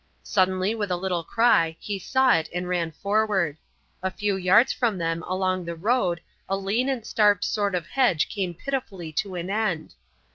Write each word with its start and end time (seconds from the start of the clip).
Suddenly, 0.23 0.73
with 0.73 0.89
a 0.89 0.95
little 0.97 1.23
cry, 1.23 1.77
he 1.79 1.99
saw 1.99 2.33
it 2.33 2.49
and 2.51 2.67
ran 2.67 2.91
forward. 2.91 3.57
A 4.01 4.09
few 4.09 4.35
yards 4.35 4.73
from 4.73 4.97
them 4.97 5.21
along 5.27 5.63
the 5.63 5.75
road 5.75 6.21
a 6.49 6.57
lean 6.57 6.89
and 6.89 7.05
starved 7.05 7.43
sort 7.43 7.75
of 7.75 7.85
hedge 7.85 8.27
came 8.27 8.55
pitifully 8.55 9.11
to 9.13 9.35
an 9.35 9.51
end. 9.51 9.93